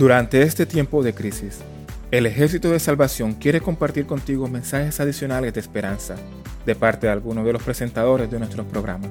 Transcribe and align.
Durante 0.00 0.40
este 0.40 0.64
tiempo 0.64 1.02
de 1.02 1.12
crisis, 1.12 1.60
el 2.10 2.24
Ejército 2.24 2.70
de 2.70 2.80
Salvación 2.80 3.34
quiere 3.34 3.60
compartir 3.60 4.06
contigo 4.06 4.48
mensajes 4.48 4.98
adicionales 4.98 5.52
de 5.52 5.60
esperanza 5.60 6.16
de 6.64 6.74
parte 6.74 7.06
de 7.06 7.12
algunos 7.12 7.44
de 7.44 7.52
los 7.52 7.62
presentadores 7.62 8.30
de 8.30 8.38
nuestros 8.38 8.64
programas. 8.64 9.10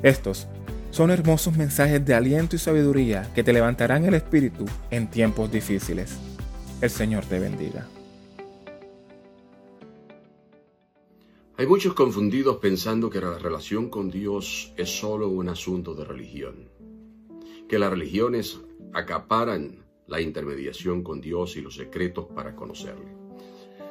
Estos 0.00 0.46
son 0.92 1.10
hermosos 1.10 1.56
mensajes 1.56 2.06
de 2.06 2.14
aliento 2.14 2.54
y 2.54 2.60
sabiduría 2.60 3.32
que 3.34 3.42
te 3.42 3.52
levantarán 3.52 4.04
el 4.04 4.14
espíritu 4.14 4.64
en 4.92 5.10
tiempos 5.10 5.50
difíciles. 5.50 6.16
El 6.80 6.90
Señor 6.90 7.24
te 7.24 7.40
bendiga. 7.40 7.88
Hay 11.56 11.66
muchos 11.66 11.94
confundidos 11.94 12.58
pensando 12.58 13.10
que 13.10 13.20
la 13.20 13.40
relación 13.40 13.90
con 13.90 14.08
Dios 14.08 14.72
es 14.76 14.88
solo 14.88 15.28
un 15.30 15.48
asunto 15.48 15.96
de 15.96 16.04
religión, 16.04 16.68
que 17.68 17.80
las 17.80 17.90
religiones 17.90 18.60
acaparan 18.92 19.82
la 20.12 20.20
intermediación 20.20 21.02
con 21.02 21.22
Dios 21.22 21.56
y 21.56 21.62
los 21.62 21.76
secretos 21.76 22.26
para 22.26 22.54
conocerle. 22.54 23.16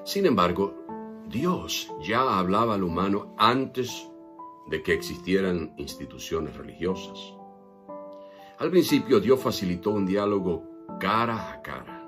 Sin 0.04 0.28
embargo, 0.28 1.26
Dios 1.28 1.92
ya 2.00 2.38
hablaba 2.38 2.76
al 2.76 2.84
humano 2.84 3.34
antes 3.40 4.08
de 4.70 4.84
que 4.84 4.94
existieran 4.94 5.74
instituciones 5.78 6.56
religiosas. 6.56 7.18
Al 8.60 8.70
principio 8.70 9.20
Dios 9.20 9.40
facilitó 9.40 9.90
un 9.90 10.06
diálogo 10.06 10.64
cara 11.00 11.54
a 11.54 11.64
cara. 11.64 12.08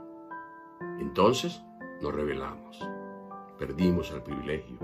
Entonces 0.99 1.59
nos 1.99 2.13
revelamos, 2.13 2.87
perdimos 3.57 4.11
el 4.11 4.21
privilegio, 4.21 4.77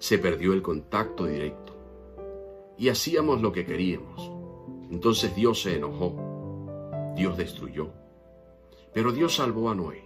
se 0.00 0.18
perdió 0.18 0.54
el 0.54 0.62
contacto 0.62 1.26
directo 1.26 1.76
y 2.76 2.88
hacíamos 2.88 3.42
lo 3.42 3.52
que 3.52 3.64
queríamos. 3.64 4.28
Entonces 4.90 5.36
Dios 5.36 5.62
se 5.62 5.76
enojó, 5.76 6.16
Dios 7.14 7.36
destruyó, 7.36 7.99
pero 8.92 9.12
Dios 9.12 9.36
salvó 9.36 9.70
a 9.70 9.74
Noé. 9.74 10.02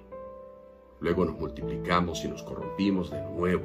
Luego 1.00 1.24
nos 1.24 1.38
multiplicamos 1.38 2.24
y 2.24 2.28
nos 2.28 2.42
corrompimos 2.42 3.10
de 3.10 3.20
nuevo. 3.22 3.64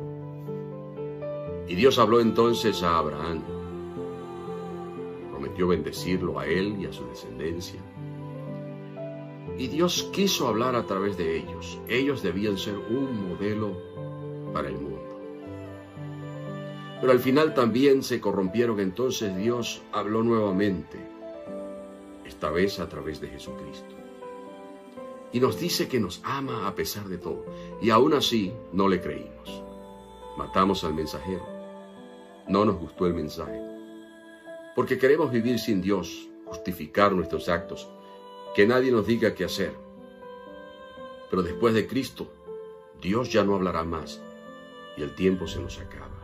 Y 1.67 1.75
Dios 1.75 1.99
habló 1.99 2.19
entonces 2.19 2.81
a 2.83 2.97
Abraham. 2.97 3.43
Prometió 5.29 5.67
bendecirlo 5.67 6.39
a 6.39 6.47
él 6.47 6.77
y 6.79 6.85
a 6.85 6.93
su 6.93 7.05
descendencia. 7.07 7.79
Y 9.57 9.67
Dios 9.67 10.09
quiso 10.13 10.47
hablar 10.47 10.75
a 10.75 10.85
través 10.85 11.17
de 11.17 11.37
ellos. 11.37 11.79
Ellos 11.87 12.23
debían 12.23 12.57
ser 12.57 12.77
un 12.77 13.29
modelo 13.29 13.77
para 14.53 14.69
el 14.69 14.75
mundo. 14.75 14.99
Pero 17.01 17.11
al 17.11 17.19
final 17.19 17.53
también 17.53 18.03
se 18.03 18.19
corrompieron, 18.19 18.79
entonces 18.79 19.35
Dios 19.37 19.81
habló 19.93 20.21
nuevamente, 20.21 20.97
esta 22.25 22.51
vez 22.51 22.79
a 22.81 22.89
través 22.89 23.21
de 23.21 23.29
Jesucristo 23.29 23.98
y 25.31 25.39
nos 25.39 25.59
dice 25.59 25.87
que 25.87 25.99
nos 25.99 26.21
ama 26.23 26.67
a 26.67 26.75
pesar 26.75 27.07
de 27.07 27.17
todo. 27.17 27.45
Y 27.81 27.89
aún 27.89 28.13
así 28.13 28.53
no 28.73 28.87
le 28.87 29.01
creímos. 29.01 29.63
Matamos 30.37 30.83
al 30.83 30.93
mensajero. 30.93 31.45
No 32.47 32.65
nos 32.65 32.77
gustó 32.77 33.05
el 33.05 33.13
mensaje. 33.13 33.61
Porque 34.75 34.97
queremos 34.97 35.31
vivir 35.31 35.59
sin 35.59 35.81
Dios, 35.81 36.27
justificar 36.45 37.11
nuestros 37.11 37.49
actos, 37.49 37.89
que 38.55 38.65
nadie 38.65 38.91
nos 38.91 39.05
diga 39.05 39.35
qué 39.35 39.45
hacer. 39.45 39.73
Pero 41.29 41.43
después 41.43 41.73
de 41.73 41.87
Cristo, 41.87 42.27
Dios 43.01 43.31
ya 43.31 43.43
no 43.43 43.55
hablará 43.55 43.83
más 43.83 44.21
y 44.97 45.03
el 45.03 45.15
tiempo 45.15 45.47
se 45.47 45.59
nos 45.59 45.79
acaba. 45.79 46.19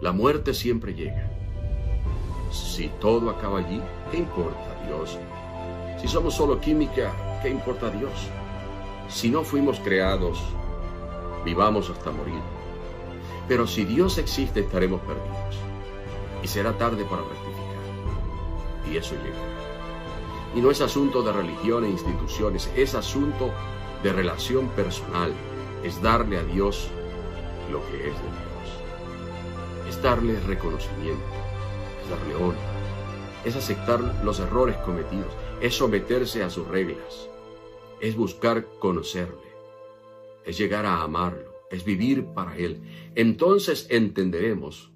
La 0.00 0.12
muerte 0.12 0.54
siempre 0.54 0.94
llega. 0.94 1.30
Si 2.52 2.88
todo 3.00 3.30
acaba 3.30 3.58
allí, 3.58 3.80
¿qué 4.10 4.18
importa 4.18 4.84
Dios? 4.86 5.18
Si 6.00 6.06
somos 6.06 6.34
solo 6.34 6.60
química, 6.60 7.40
¿qué 7.42 7.48
importa 7.48 7.90
Dios? 7.90 8.12
Si 9.08 9.30
no 9.30 9.42
fuimos 9.42 9.80
creados, 9.80 10.38
vivamos 11.44 11.90
hasta 11.90 12.12
morir. 12.12 12.40
Pero 13.48 13.66
si 13.66 13.84
Dios 13.84 14.18
existe, 14.18 14.60
estaremos 14.60 15.00
perdidos. 15.00 15.56
Y 16.42 16.46
será 16.46 16.72
tarde 16.78 17.04
para 17.04 17.22
rectificar. 17.22 18.92
Y 18.92 18.96
eso 18.96 19.14
llegará. 19.16 19.58
Y 20.54 20.60
no 20.60 20.70
es 20.70 20.80
asunto 20.80 21.22
de 21.22 21.32
religión 21.32 21.84
e 21.84 21.90
instituciones, 21.90 22.70
es 22.76 22.94
asunto 22.94 23.50
de 24.02 24.12
relación 24.12 24.68
personal. 24.68 25.32
Es 25.82 26.00
darle 26.00 26.38
a 26.38 26.42
Dios 26.44 26.88
lo 27.72 27.84
que 27.86 28.08
es 28.08 28.14
de 28.14 28.28
Dios. 28.28 29.88
Es 29.88 30.02
darle 30.02 30.38
reconocimiento, 30.40 31.24
es 32.02 32.10
darle 32.10 32.34
honra, 32.36 32.58
es 33.44 33.56
aceptar 33.56 34.00
los 34.22 34.40
errores 34.40 34.76
cometidos, 34.78 35.32
es 35.60 35.74
someterse 35.74 36.44
a 36.44 36.50
sus 36.50 36.68
reglas, 36.68 37.28
es 38.00 38.16
buscar 38.16 38.66
conocerle, 38.78 39.48
es 40.44 40.56
llegar 40.56 40.86
a 40.86 41.02
amarlo, 41.02 41.52
es 41.70 41.84
vivir 41.84 42.26
para 42.26 42.56
Él. 42.56 42.80
Entonces 43.14 43.88
entenderemos 43.90 44.92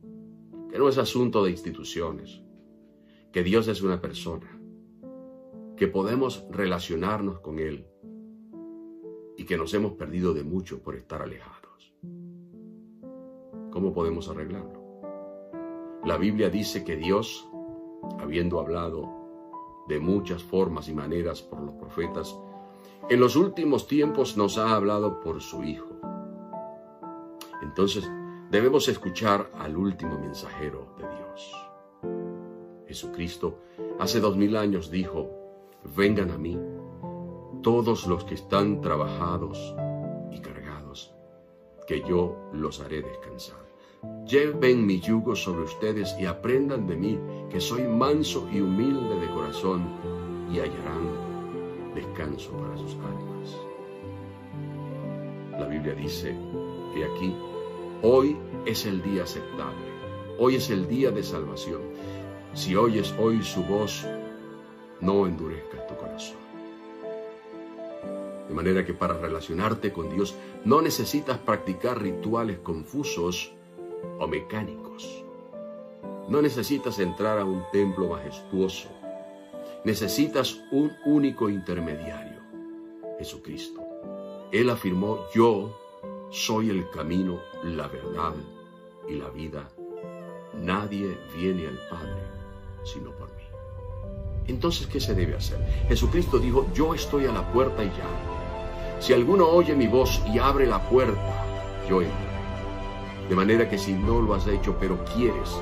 que 0.71 0.79
no 0.79 0.89
es 0.89 0.99
asunto 0.99 1.45
de 1.45 1.51
instituciones, 1.51 2.43
que 3.33 3.43
Dios 3.43 3.67
es 3.67 3.83
una 3.83 4.01
persona, 4.01 4.59
que 5.77 5.89
podemos 5.89 6.45
relacionarnos 6.51 7.41
con 7.41 7.59
Él 7.59 7.87
y 9.37 9.45
que 9.45 9.57
nos 9.57 9.75
hemos 9.75 9.95
perdido 9.95 10.33
de 10.33 10.45
mucho 10.45 10.81
por 10.81 10.95
estar 10.95 11.23
alejados. 11.23 11.93
¿Cómo 13.73 13.93
podemos 13.93 14.29
arreglarlo? 14.29 14.81
La 16.05 16.19
Biblia 16.19 16.51
dice 16.51 16.85
que 16.85 16.97
Dios, 16.97 17.49
habiendo 18.21 18.61
hablado 18.61 19.22
de 19.89 19.99
muchas 20.01 20.43
formas 20.43 20.89
y 20.89 20.95
maneras 20.95 21.43
por 21.43 21.61
los 21.61 21.75
profetas, 21.75 22.35
en 23.09 23.21
los 23.21 23.37
últimos 23.37 23.87
tiempos 23.87 24.37
nos 24.37 24.59
ha 24.59 24.75
hablado 24.75 25.21
por 25.21 25.41
su 25.41 25.63
Hijo. 25.65 25.89
Entonces 27.63 28.09
debemos 28.51 28.89
escuchar 28.89 29.51
al 29.59 29.77
último 29.77 30.19
mensajero 30.19 30.95
de 30.99 31.09
Dios. 31.09 31.53
Jesucristo 32.87 33.59
hace 33.99 34.21
dos 34.21 34.37
mil 34.37 34.57
años 34.57 34.91
dijo, 34.91 35.31
vengan 35.97 36.31
a 36.31 36.39
mí 36.39 36.59
todos 37.63 38.07
los 38.07 38.25
que 38.25 38.35
están 38.35 38.81
trabajados 38.81 39.75
y 40.31 40.41
cargados, 40.41 41.15
que 41.87 42.03
yo 42.03 42.37
los 42.53 42.81
haré 42.81 43.03
descansar. 43.03 43.62
Lleven 44.27 44.87
mi 44.87 44.99
yugo 44.99 45.37
sobre 45.37 45.65
ustedes 45.65 46.17
y 46.19 46.27
aprendan 46.27 46.87
de 46.87 46.97
mí, 46.97 47.21
que 47.51 47.61
soy 47.61 47.83
manso 47.83 48.49
y 48.53 48.61
humilde 48.61 49.21
de 49.21 49.29
corazón, 49.29 49.85
y 50.51 50.59
hallarán 50.59 51.93
descanso 51.95 52.51
para 52.53 52.77
sus 52.79 52.95
almas. 52.95 53.57
La 55.53 55.67
Biblia 55.67 55.95
dice 55.95 56.35
que 56.95 57.05
aquí, 57.05 57.37
hoy 58.03 58.37
es 58.65 58.87
el 58.87 59.03
día 59.03 59.25
aceptable, 59.25 59.85
hoy 60.39 60.57
es 60.57 60.71
el 60.71 60.89
día 60.89 61.11
de 61.11 61.23
salvación. 61.23 61.83
Si 62.55 62.75
oyes 62.75 63.15
hoy 63.21 63.43
su 63.43 63.63
voz, 63.63 64.07
no 65.01 65.27
endurezcas 65.27 65.87
tu 65.87 65.97
corazón. 65.97 66.39
De 68.49 68.55
manera 68.55 68.85
que 68.85 68.95
para 68.95 69.17
relacionarte 69.19 69.93
con 69.93 70.09
Dios 70.11 70.35
no 70.65 70.81
necesitas 70.83 71.39
practicar 71.39 72.01
rituales 72.01 72.59
confusos, 72.59 73.55
o 74.19 74.27
mecánicos. 74.27 75.25
No 76.29 76.41
necesitas 76.41 76.99
entrar 76.99 77.39
a 77.39 77.45
un 77.45 77.65
templo 77.73 78.09
majestuoso. 78.09 78.89
Necesitas 79.85 80.61
un 80.71 80.93
único 81.05 81.49
intermediario, 81.49 82.41
Jesucristo. 83.19 83.83
Él 84.53 84.71
afirmó, 84.71 85.19
yo 85.35 85.77
soy 86.31 86.71
el 86.71 86.89
camino, 86.91 87.41
la 87.65 87.89
verdad 87.89 88.35
y 89.09 89.15
la 89.15 89.29
vida. 89.31 89.69
Nadie 90.55 91.19
viene 91.35 91.67
al 91.67 91.79
Padre 91.91 92.43
sino 92.85 93.11
por 93.13 93.29
mí. 93.29 93.43
Entonces, 94.47 94.87
¿qué 94.87 95.01
se 95.01 95.15
debe 95.15 95.37
hacer? 95.37 95.59
Jesucristo 95.89 96.39
dijo, 96.39 96.67
yo 96.75 96.95
estoy 96.95 97.27
a 97.27 97.33
la 97.33 97.53
puerta 97.53 97.83
y 97.85 97.89
llamo. 97.89 99.01
Si 99.01 99.13
alguno 99.13 99.47
oye 99.49 99.75
mi 99.75 99.87
voz 99.87 100.23
y 100.33 100.39
abre 100.39 100.67
la 100.67 100.89
puerta, 100.89 101.45
yo 101.89 102.03
entro 102.03 102.32
de 103.29 103.35
manera 103.35 103.69
que 103.69 103.79
si 103.79 103.93
no 103.93 104.21
lo 104.21 104.35
has 104.35 104.47
hecho, 104.47 104.77
pero 104.79 105.03
quieres, 105.15 105.59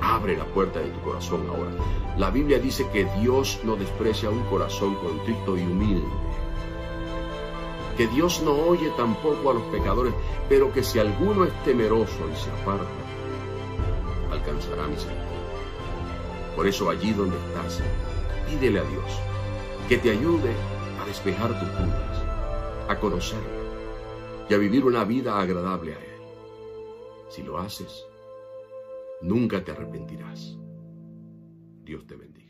abre 0.00 0.36
la 0.36 0.44
puerta 0.44 0.80
de 0.80 0.90
tu 0.90 1.00
corazón 1.00 1.46
ahora. 1.48 1.70
La 2.16 2.30
Biblia 2.30 2.58
dice 2.58 2.86
que 2.92 3.04
Dios 3.20 3.60
no 3.64 3.76
desprecia 3.76 4.30
un 4.30 4.42
corazón 4.44 4.94
contrito 4.96 5.56
y 5.56 5.62
humilde. 5.62 6.08
Que 7.96 8.06
Dios 8.08 8.42
no 8.42 8.52
oye 8.52 8.92
tampoco 8.96 9.50
a 9.50 9.54
los 9.54 9.62
pecadores, 9.64 10.14
pero 10.48 10.72
que 10.72 10.82
si 10.82 10.98
alguno 10.98 11.44
es 11.44 11.64
temeroso 11.64 12.28
y 12.32 12.36
se 12.36 12.50
aparta, 12.50 12.86
alcanzará 14.30 14.86
misericordia. 14.86 15.28
Por 16.54 16.66
eso 16.66 16.90
allí 16.90 17.12
donde 17.12 17.36
estás, 17.36 17.80
pídele 18.48 18.80
a 18.80 18.84
Dios 18.84 19.20
que 19.88 19.96
te 19.96 20.10
ayude 20.10 20.52
a 21.00 21.06
despejar 21.06 21.48
tus 21.58 21.68
dudas, 21.70 22.22
a 22.88 22.96
conocerlo 22.96 23.48
y 24.48 24.54
a 24.54 24.58
vivir 24.58 24.84
una 24.84 25.04
vida 25.04 25.40
agradable 25.40 25.94
a 25.94 25.98
Él. 25.98 26.17
Si 27.28 27.42
lo 27.42 27.58
haces, 27.58 28.06
nunca 29.20 29.62
te 29.62 29.72
arrepentirás. 29.72 30.56
Dios 31.84 32.06
te 32.06 32.16
bendiga. 32.16 32.47